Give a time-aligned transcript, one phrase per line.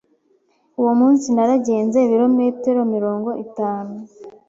[0.79, 3.93] Uwo munsi naragenze ibirometero mirongo itanu.